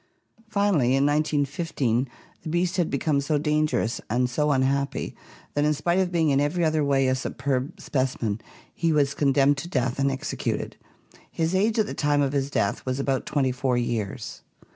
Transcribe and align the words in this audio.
Finally 0.49 0.95
in 0.95 1.05
1915 1.05 2.09
the 2.41 2.49
beast 2.49 2.77
had 2.77 2.89
become 2.89 3.21
so 3.21 3.37
dangerous 3.37 4.01
and 4.09 4.31
so 4.31 4.51
unhappy 4.51 5.15
that 5.53 5.63
in 5.63 5.75
spite 5.75 5.99
of 5.99 6.11
being 6.11 6.31
in 6.31 6.41
every 6.41 6.65
other 6.65 6.83
way 6.83 7.07
a 7.07 7.13
superb 7.13 7.79
specimen 7.79 8.41
he 8.73 8.91
was 8.91 9.13
con 9.13 9.31
demned 9.31 9.57
to 9.57 9.67
death 9.69 9.99
and 9.99 10.09
executed. 10.09 10.75
His 11.29 11.53
age 11.53 11.77
at 11.77 11.85
the 11.85 11.93
time 11.93 12.23
of 12.23 12.33
his 12.33 12.49
death 12.49 12.83
was 12.83 12.99
about 12.99 13.27
twenty 13.27 13.51
four 13.51 13.77
years. 13.77 14.41